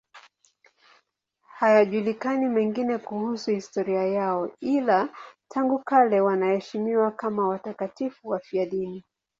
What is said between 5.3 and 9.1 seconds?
tangu kale wanaheshimiwa kama watakatifu wafiadini.